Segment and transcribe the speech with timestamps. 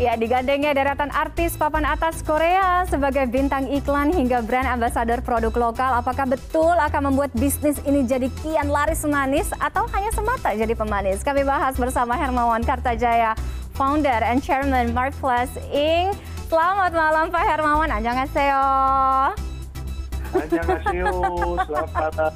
[0.00, 5.92] Ya, digandengnya deretan artis papan atas Korea sebagai bintang iklan hingga brand ambassador produk lokal,
[6.00, 11.20] apakah betul akan membuat bisnis ini jadi kian laris manis atau hanya semata jadi pemanis?
[11.20, 13.36] Kami bahas bersama Hermawan Kartajaya,
[13.76, 16.16] founder and chairman Marketplace Inc.
[16.48, 18.64] Selamat malam Pak Hermawan, annyeonghaseyo.
[20.32, 21.12] Annyeonghaseyo,
[21.68, 22.32] selamat malam.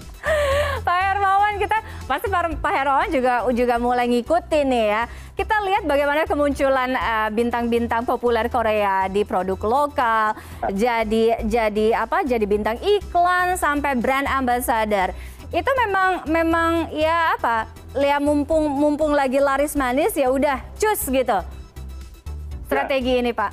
[1.15, 1.79] Hermawan, kita
[2.11, 2.27] pasti
[2.59, 5.03] Pak Hermawan juga juga mulai ngikutin nih ya.
[5.39, 6.91] Kita lihat bagaimana kemunculan
[7.31, 10.35] bintang-bintang uh, populer Korea di produk lokal,
[10.75, 12.27] jadi jadi apa?
[12.27, 15.15] Jadi bintang iklan sampai brand ambassador.
[15.55, 17.71] Itu memang memang ya apa?
[17.95, 21.39] Lihat mumpung mumpung lagi laris manis ya udah cus gitu.
[22.67, 23.21] Strategi ya.
[23.23, 23.53] ini, Pak.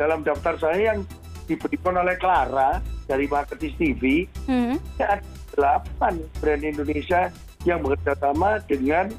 [0.00, 1.04] Dalam daftar saya yang
[1.44, 4.76] diberikan oleh Clara dari Marketis TV, hmm.
[5.00, 5.20] ada
[5.58, 7.34] delapan brand Indonesia
[7.66, 9.10] yang bekerja sama dengan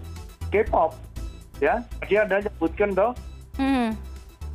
[0.47, 0.95] K-pop.
[1.59, 3.11] Ya, tadi Anda nyebutkan toh,
[3.59, 3.91] hmm.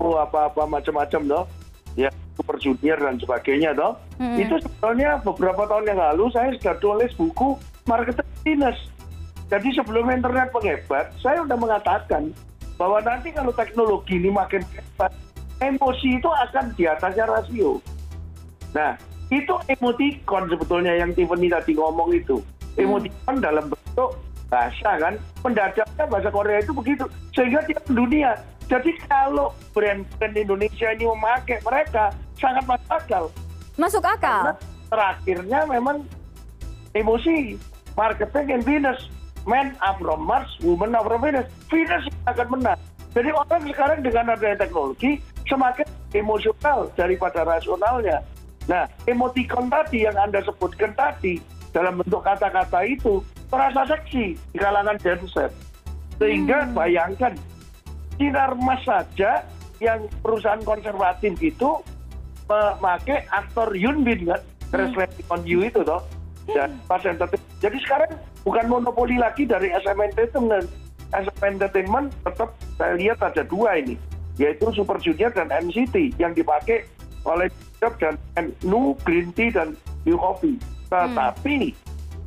[0.00, 1.44] oh apa-apa macam-macam toh,
[2.00, 4.00] ya Super Junior dan sebagainya toh.
[4.16, 4.40] Hmm.
[4.40, 8.78] Itu sebetulnya beberapa tahun yang lalu saya sudah tulis buku Marketing Business.
[9.52, 12.32] Jadi sebelum internet penghebat, saya sudah mengatakan
[12.80, 15.12] bahwa nanti kalau teknologi ini makin hebat,
[15.60, 17.78] emosi itu akan di atasnya rasio.
[18.72, 18.96] Nah,
[19.40, 22.38] itu emoticon sebetulnya yang Tiffany tadi ngomong itu.
[22.78, 23.44] Emoticon hmm.
[23.44, 24.10] dalam bentuk
[24.46, 27.04] bahasa kan, pendadaknya bahasa Korea itu begitu.
[27.34, 28.38] Sehingga tiap dunia.
[28.64, 33.24] Jadi kalau brand-brand Indonesia ini memakai mereka, sangat masuk akal.
[33.76, 34.54] Masuk akal?
[34.54, 34.54] Karena
[34.88, 35.96] terakhirnya memang
[36.96, 37.58] emosi,
[37.98, 39.00] marketing and business.
[39.44, 41.44] Men up from Mars, women up from Venus.
[41.68, 42.80] Venus akan menang.
[43.12, 48.24] Jadi orang sekarang dengan adanya teknologi semakin emosional daripada rasionalnya.
[48.64, 51.36] Nah, emoticon tadi yang Anda sebutkan tadi
[51.74, 53.20] dalam bentuk kata-kata itu
[53.52, 55.52] terasa seksi di kalangan genset.
[56.16, 56.72] Sehingga hmm.
[56.72, 57.34] bayangkan
[58.16, 59.44] sinar mas saja
[59.82, 61.82] yang perusahaan konservatif itu
[62.48, 64.40] memakai aktor Yun Bin kan,
[64.72, 65.32] hmm.
[65.32, 66.00] on You itu toh.
[66.44, 67.56] Dan pas entertainment.
[67.64, 68.12] Jadi sekarang
[68.44, 70.68] bukan monopoli lagi dari SM Entertainment.
[71.08, 73.96] SM Entertainment tetap saya lihat ada dua ini,
[74.36, 76.84] yaitu Super Junior dan NCT yang dipakai
[77.24, 77.48] oleh
[78.00, 80.56] dan Nu Green Tea dan New Coffee.
[80.88, 81.76] Tetapi hmm.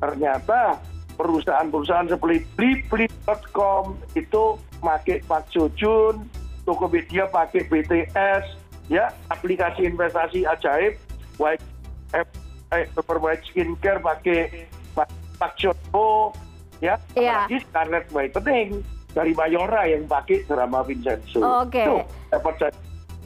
[0.01, 0.77] ternyata
[1.17, 4.43] perusahaan-perusahaan seperti Blibli.com itu
[4.77, 6.29] pakai Pak Jojun,
[6.63, 8.45] Tokopedia pakai BTS,
[8.91, 10.93] ya aplikasi investasi ajaib,
[11.41, 11.63] White
[12.13, 14.69] eh, White Skincare pakai
[15.37, 16.33] Pak Jono,
[16.81, 17.45] ya yeah.
[17.45, 18.81] apalagi Scarlett Whitening
[19.13, 21.41] dari Mayora yang pakai drama Vincenzo.
[21.41, 21.81] Oke.
[21.81, 22.67] Okay.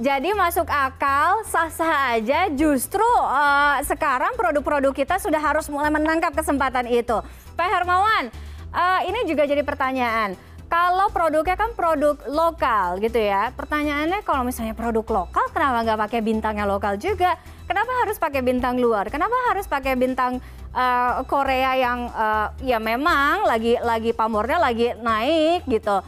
[0.01, 2.49] Jadi masuk akal, sah-sah aja.
[2.49, 7.21] Justru uh, sekarang produk-produk kita sudah harus mulai menangkap kesempatan itu.
[7.53, 8.33] Pak Hermawan,
[8.73, 10.33] uh, ini juga jadi pertanyaan.
[10.65, 16.19] Kalau produknya kan produk lokal gitu ya, pertanyaannya kalau misalnya produk lokal, kenapa nggak pakai
[16.25, 17.37] bintangnya lokal juga?
[17.69, 19.05] Kenapa harus pakai bintang luar?
[19.13, 20.41] Kenapa harus pakai bintang
[20.73, 26.01] uh, Korea yang uh, ya memang lagi lagi pamornya lagi naik gitu?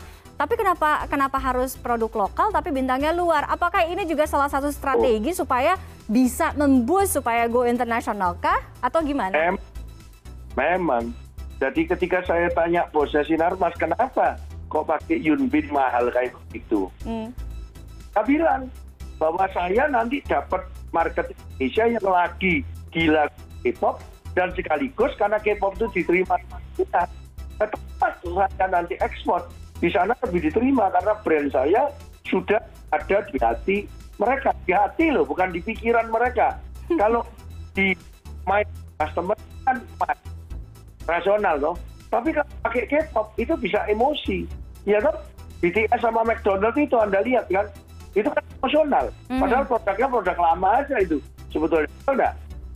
[0.43, 3.47] Tapi kenapa kenapa harus produk lokal tapi bintangnya luar?
[3.47, 5.39] Apakah ini juga salah satu strategi oh.
[5.39, 9.31] supaya bisa memboost supaya go internasional kah atau gimana?
[9.31, 9.55] Mem
[10.59, 11.15] memang.
[11.63, 14.35] Jadi ketika saya tanya bosnya Sinar Mas kenapa
[14.67, 16.91] kok pakai Yunbin mahal kayak begitu?
[17.07, 17.31] Hmm.
[18.11, 18.67] Saya bilang
[19.15, 23.31] bahwa saya nanti dapat market Indonesia yang lagi gila
[23.63, 24.03] K-pop
[24.35, 26.35] dan sekaligus karena K-pop itu diterima
[26.75, 27.07] kita,
[27.55, 29.47] tepat saya nanti ekspor
[29.83, 31.91] di sana lebih diterima karena brand saya
[32.23, 32.63] sudah
[32.95, 33.77] ada di hati
[34.15, 34.55] mereka.
[34.63, 36.55] Di hati loh bukan di pikiran mereka.
[36.95, 37.27] Kalau
[37.75, 37.91] di
[38.47, 38.63] main
[38.95, 39.35] customer
[39.67, 39.83] kan
[41.03, 41.75] rasional loh
[42.07, 44.47] tapi kalau pakai K-pop itu bisa emosi.
[44.87, 45.19] Ya kan
[45.59, 47.67] BTS sama McDonald itu anda lihat kan?
[48.15, 49.11] Itu kan emosional.
[49.27, 49.43] Hmm.
[49.43, 51.19] padahal produknya produk lama aja itu.
[51.51, 52.33] Sebetulnya enggak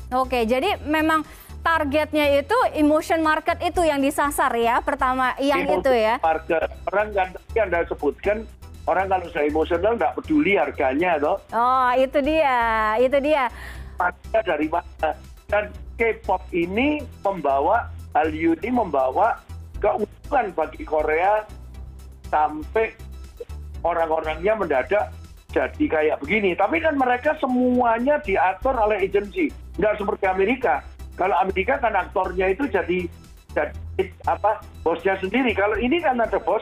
[0.07, 1.23] Oke, jadi memang
[1.61, 6.15] targetnya itu emotion market itu yang disasar ya pertama yang emotion itu ya.
[6.21, 6.69] market.
[6.89, 8.37] Orang kan tadi anda sebutkan
[8.87, 11.37] orang kalau sudah emosional nggak peduli harganya toh.
[11.51, 12.57] Oh itu dia
[12.97, 13.51] itu dia.
[13.97, 15.09] Marketnya dari mana?
[15.47, 15.63] Dan
[15.97, 19.41] K-pop ini membawa Hallyu ini membawa
[19.81, 21.45] keuntungan bagi Korea
[22.29, 22.93] sampai
[23.85, 25.13] orang-orangnya mendadak
[25.53, 26.53] jadi kayak begini.
[26.53, 29.49] Tapi kan mereka semuanya diatur oleh agensi,
[29.79, 30.83] nggak seperti Amerika
[31.17, 33.09] kalau Amerika kan aktornya itu jadi
[33.57, 35.51] jadi apa bosnya sendiri.
[35.57, 36.61] Kalau ini kan ada bos,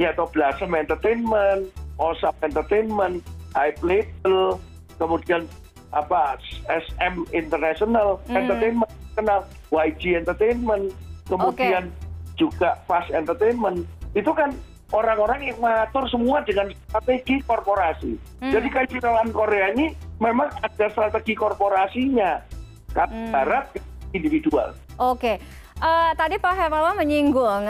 [0.00, 1.68] ya atau Blossom Entertainment,
[2.00, 3.20] Osap Entertainment,
[3.52, 4.56] Hype Label,
[4.96, 5.44] kemudian
[5.92, 8.34] apa SM International hmm.
[8.34, 10.90] Entertainment, kenal YG Entertainment,
[11.28, 12.34] kemudian okay.
[12.40, 13.86] juga Fast Entertainment.
[14.16, 14.56] Itu kan
[14.90, 18.18] orang-orang yang mengatur semua dengan strategi korporasi.
[18.42, 18.52] Hmm.
[18.56, 22.53] Jadi keistimewaan Korea ini memang ada strategi korporasinya.
[22.94, 23.34] Hmm.
[23.34, 23.74] barat
[24.14, 24.72] individual.
[24.96, 25.42] Oke.
[25.74, 27.66] Eh, tadi Pak Hermawan menyinggung,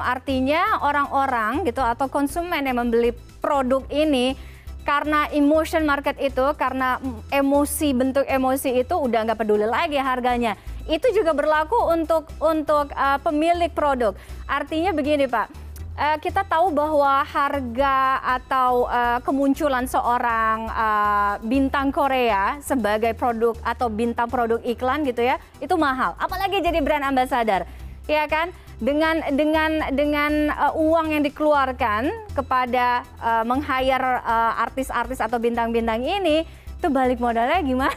[0.00, 3.12] artinya orang-orang gitu atau konsumen yang membeli
[3.44, 4.34] produk ini
[4.82, 6.98] karena emotion market itu, karena
[7.30, 10.56] emosi bentuk emosi itu udah nggak peduli lagi harganya.
[10.90, 14.16] Itu juga berlaku untuk untuk eh, pemilik produk.
[14.48, 15.61] Artinya begini Pak,
[15.92, 24.26] kita tahu bahwa harga atau eh, kemunculan seorang eh, bintang Korea sebagai produk atau bintang
[24.32, 27.68] produk iklan gitu ya itu mahal apalagi jadi brand ambassador
[28.08, 28.50] ya kan
[28.80, 36.48] dengan dengan dengan eh, uang yang dikeluarkan kepada eh, meng-hire eh, artis-artis atau bintang-bintang ini
[36.82, 37.94] itu balik modalnya gimana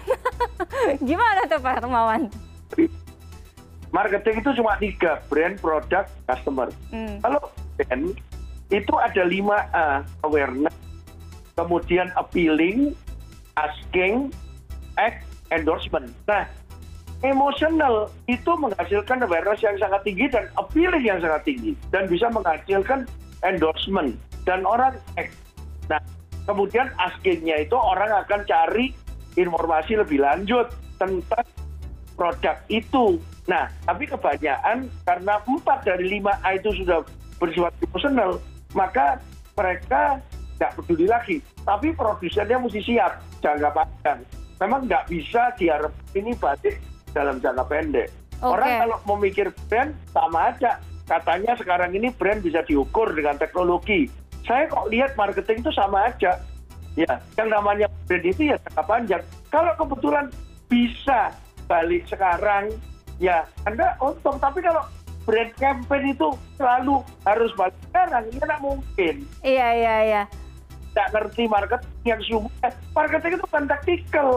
[1.09, 2.27] gimana tuh Pak Hermawan
[3.95, 6.67] Marketing itu cuma tiga, brand, produk, customer.
[6.91, 7.15] Hmm.
[7.23, 7.39] Kalau
[7.77, 8.15] brand
[8.73, 10.73] itu ada 5A, awareness,
[11.53, 12.97] kemudian appealing,
[13.61, 14.33] asking,
[14.97, 15.21] act,
[15.53, 16.09] endorsement.
[16.25, 16.49] Nah,
[17.21, 23.05] emotional itu menghasilkan awareness yang sangat tinggi dan appealing yang sangat tinggi dan bisa menghasilkan
[23.45, 24.17] endorsement
[24.49, 25.37] dan orang act.
[25.85, 26.01] Nah,
[26.49, 28.97] kemudian askingnya itu orang akan cari
[29.37, 31.45] informasi lebih lanjut tentang
[32.15, 33.19] produk itu.
[33.45, 37.05] Nah, tapi kebanyakan karena empat dari lima A itu sudah
[37.37, 38.39] bersifat emosional,
[38.73, 39.19] maka
[39.55, 40.19] mereka
[40.59, 41.37] nggak peduli lagi.
[41.65, 44.19] Tapi produsennya mesti siap jangka panjang.
[44.61, 46.79] Memang nggak bisa diharap ini balik
[47.11, 48.07] dalam jangka pendek.
[48.39, 48.51] Oke.
[48.51, 50.79] Orang kalau mau mikir brand sama aja.
[51.05, 54.09] Katanya sekarang ini brand bisa diukur dengan teknologi.
[54.45, 56.41] Saya kok lihat marketing itu sama aja.
[56.95, 59.23] Ya, yang namanya brand itu ya jangka panjang.
[59.51, 60.31] Kalau kebetulan
[60.71, 61.35] bisa
[61.67, 62.71] balik sekarang,
[63.19, 64.39] ya Anda untung.
[64.39, 64.81] Tapi kalau
[65.25, 69.15] brand campaign itu selalu harus balik sekarang, ya nggak mungkin.
[69.41, 70.23] iya iya iya
[70.95, 72.53] Nggak ngerti marketing yang sungguh.
[72.95, 74.29] Marketing itu bukan taktikal.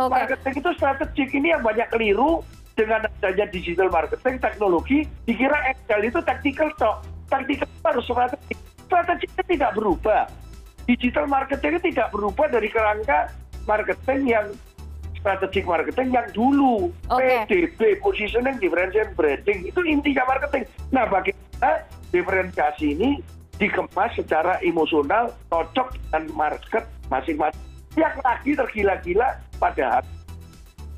[0.00, 0.12] Oke.
[0.16, 1.28] Marketing itu strategik.
[1.28, 2.40] Ini yang banyak keliru
[2.72, 7.04] dengan adanya digital marketing, teknologi, dikira Excel itu tactical toh.
[7.28, 8.54] Tactical itu harus strategi.
[8.88, 10.24] Strateginya tidak berubah.
[10.88, 13.28] Digital marketing itu tidak berubah dari kerangka
[13.68, 14.46] marketing yang
[15.26, 16.94] strategic marketing yang dulu.
[17.50, 20.62] PDB positioning differentiation branding itu intinya marketing.
[20.94, 21.82] Nah bagi kita
[22.14, 23.18] diferensiasi ini
[23.58, 30.10] dikemas secara emosional cocok dengan market masing-masing yang lagi tergila-gila pada hari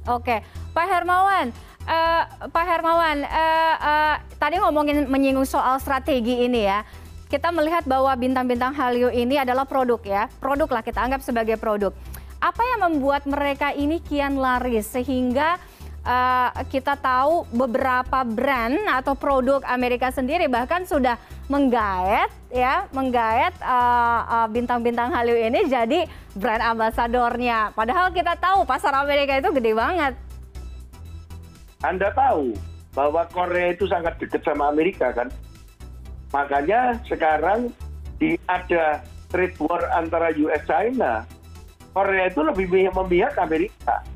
[0.09, 0.41] Oke,
[0.73, 1.53] Pak Hermawan,
[1.85, 6.81] eh, Pak Hermawan, eh, eh, tadi ngomongin menyinggung soal strategi ini ya.
[7.29, 11.93] Kita melihat bahwa bintang-bintang Hallyu ini adalah produk ya, produk lah kita anggap sebagai produk.
[12.39, 15.59] Apa yang membuat mereka ini kian laris sehingga
[16.07, 21.19] eh, kita tahu beberapa brand atau produk Amerika sendiri bahkan sudah
[21.51, 26.07] menggaet ya, menggaet eh, eh, bintang-bintang Hallyu ini jadi
[26.39, 27.75] brand ambasadornya.
[27.75, 30.15] Padahal kita tahu pasar Amerika itu gede banget.
[31.83, 32.55] Anda tahu
[32.95, 35.27] bahwa Korea itu sangat dekat sama Amerika kan?
[36.31, 37.75] Makanya sekarang
[38.23, 41.27] di ada trade war antara US China,
[41.99, 44.07] Korea itu lebih memihak- Amerika.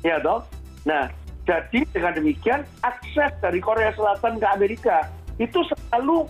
[0.00, 0.40] Ya toh?
[0.88, 1.12] Nah,
[1.44, 5.04] jadi dengan demikian akses dari Korea Selatan ke Amerika
[5.36, 6.24] itu selalu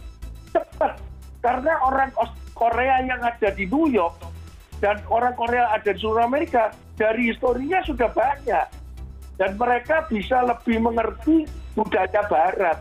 [0.50, 0.98] cepat
[1.38, 2.10] karena orang
[2.58, 4.18] Korea yang ada di New York
[4.82, 8.66] dan orang Korea ada di seluruh Amerika dari historinya sudah banyak
[9.38, 11.46] dan mereka bisa lebih mengerti
[11.78, 12.78] budaya Barat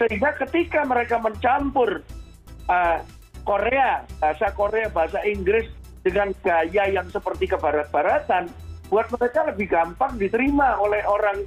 [0.00, 2.00] sehingga ketika mereka mencampur
[2.72, 2.98] uh,
[3.44, 5.68] Korea bahasa Korea bahasa Inggris
[6.02, 8.50] dengan gaya yang seperti kebarat-baratan
[8.90, 11.46] buat mereka lebih gampang diterima oleh orang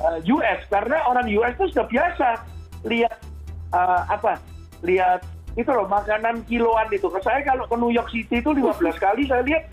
[0.00, 2.28] uh, US karena orang US itu sudah biasa
[2.88, 3.18] lihat
[3.74, 4.40] uh, apa
[4.80, 5.20] lihat
[5.58, 9.42] itu loh makanan kiloan itu saya kalau ke New York City itu 15 kali saya
[9.44, 9.68] lihat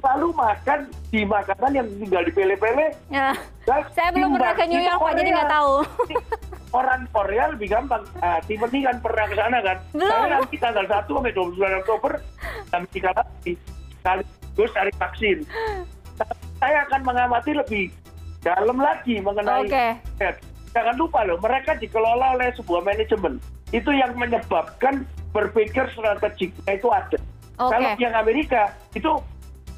[0.00, 3.34] selalu makan di makanan yang tinggal di pele-pele Ya,
[3.66, 4.64] dan saya belum pernah ke.
[4.70, 5.74] New York Pak, jadi nggak tahu.
[6.78, 8.06] Orang Korea lebih gampang.
[8.22, 9.76] Ah, Tiffany kan pernah ke sana kan.
[9.90, 10.06] Belum.
[10.06, 12.12] Saya nanti tanggal 1 sampai 29 Oktober
[12.72, 13.52] Amerika lagi.
[14.00, 15.38] Sekaligus cari vaksin.
[16.60, 17.88] Saya akan mengamati lebih
[18.44, 19.86] dalam lagi mengenai Oke.
[20.20, 20.30] Ya,
[20.70, 23.42] Jangan lupa loh, mereka dikelola oleh sebuah manajemen.
[23.74, 25.02] Itu yang menyebabkan
[25.34, 27.18] berpikir strategiknya itu ada.
[27.58, 27.74] Oke.
[27.74, 29.18] Kalau yang Amerika itu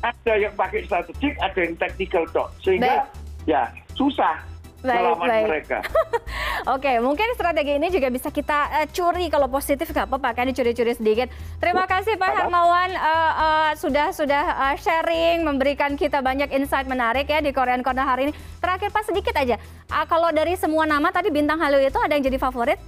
[0.04, 2.48] ada yang pakai strategik, ada yang tactical toh.
[2.60, 3.08] Sehingga
[3.48, 4.51] ya susah
[4.82, 5.44] Baik, baik.
[5.46, 5.78] mereka.
[6.74, 10.92] Oke, mungkin strategi ini juga bisa kita eh, curi kalau positif nggak apa-apa kan dicuri-curi
[10.92, 11.30] sedikit.
[11.62, 12.30] Terima kasih Pak?
[12.34, 17.86] Hermawan eh, eh, sudah sudah eh, sharing memberikan kita banyak insight menarik ya di Korean
[17.86, 18.32] Corner hari ini.
[18.58, 19.54] Terakhir Pak sedikit aja,
[19.86, 22.80] Ah, kalau dari semua nama tadi bintang Hallyu itu ada yang jadi favorit?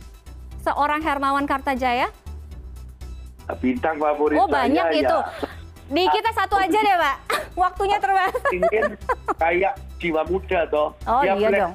[0.64, 2.10] Seorang Hermawan Kartajaya?
[3.60, 5.18] bintang favorit Oh banyak saya itu.
[5.20, 5.48] ya
[5.84, 7.16] Di kita satu aja deh pak.
[7.68, 8.40] Waktunya terbatas.
[8.50, 8.96] ingin
[9.36, 10.94] kayak jiwa muda toh.
[11.06, 11.72] Oh, ya iya dong.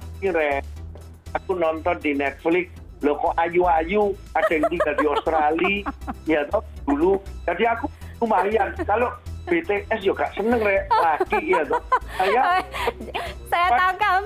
[1.37, 2.73] Aku nonton di Netflix,
[3.05, 5.75] loh kok ayu-ayu, ada yang tinggal di Australia,
[6.31, 7.21] ya toh dulu.
[7.45, 7.85] Jadi aku
[8.23, 8.73] lumayan.
[8.81, 9.13] Kalau
[9.49, 11.81] BTS juga seneng rek lagi ya toh.
[12.17, 12.41] Saya
[13.51, 14.21] Saya tangkap.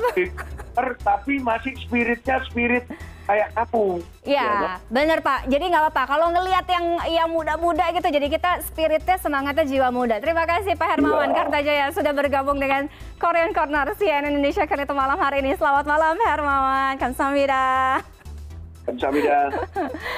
[1.06, 2.90] tapi masih spiritnya spirit
[3.24, 4.04] kayak kamu.
[4.24, 4.78] Ya, toh.
[4.92, 5.48] bener Pak.
[5.48, 6.04] Jadi nggak apa-apa.
[6.08, 10.20] Kalau ngelihat yang yang muda-muda gitu, jadi kita spiritnya semangatnya jiwa muda.
[10.20, 11.38] Terima kasih Pak Hermawan Iya.
[11.44, 12.88] Kartajaya sudah bergabung dengan
[13.20, 15.56] Korean Corner CNN Indonesia Connected malam hari ini.
[15.56, 17.00] Selamat malam Hermawan.
[17.00, 18.00] Kamsahamnida.
[18.84, 19.40] Kamsahamnida.